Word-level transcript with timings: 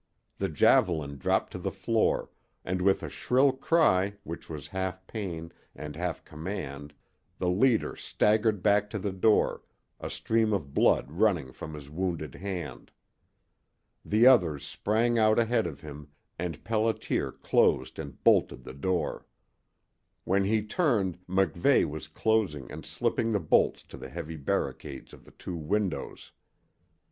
The 0.39 0.49
javelin 0.49 1.19
dropped 1.19 1.51
to 1.51 1.59
the 1.59 1.69
floor, 1.71 2.31
and 2.65 2.81
with 2.81 3.03
a 3.03 3.07
shrill 3.09 3.51
cry 3.51 4.15
which 4.23 4.49
was 4.49 4.69
half 4.69 5.05
pain 5.05 5.51
and 5.75 5.95
half 5.95 6.25
command 6.25 6.95
the 7.37 7.51
leader 7.51 7.95
staggered 7.95 8.63
back 8.63 8.89
to 8.89 8.97
the 8.97 9.11
door, 9.11 9.61
a 9.99 10.09
stream 10.09 10.53
of 10.53 10.73
blood 10.73 11.11
running 11.11 11.51
from 11.51 11.75
his 11.75 11.87
wounded 11.87 12.33
hand. 12.33 12.89
The 14.03 14.25
others 14.25 14.65
sprang 14.65 15.19
out 15.19 15.37
ahead 15.37 15.67
of 15.67 15.81
him, 15.81 16.07
and 16.39 16.63
Pelliter 16.63 17.31
closed 17.39 17.99
and 17.99 18.23
bolted 18.23 18.63
the 18.63 18.73
door. 18.73 19.27
When 20.23 20.45
he 20.45 20.63
turned 20.63 21.19
MacVeigh 21.27 21.87
was 21.87 22.07
closing 22.07 22.71
and 22.71 22.87
slipping 22.87 23.33
the 23.33 23.39
bolts 23.39 23.83
to 23.83 23.97
the 23.97 24.09
heavy 24.09 24.35
barricades 24.37 25.13
of 25.13 25.25
the 25.25 25.31
two 25.33 25.55
windows. 25.55 26.31